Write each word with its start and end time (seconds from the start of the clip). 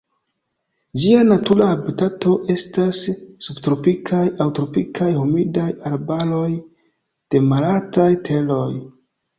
Ĝia 1.01 1.19
natura 1.31 1.67
habitato 1.71 2.33
estas 2.55 3.03
subtropikaj 3.49 4.23
aŭ 4.25 4.49
tropikaj 4.61 5.13
humidaj 5.21 5.69
arbaroj 5.93 6.45
de 6.59 7.45
malaltaj 7.53 8.11
teroj. 8.31 8.69